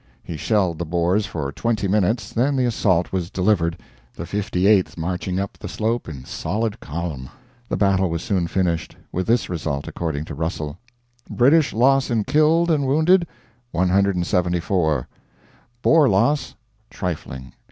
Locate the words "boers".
0.85-1.27